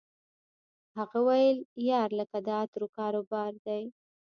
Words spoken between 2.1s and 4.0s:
لکه د عطرو کاروبار دی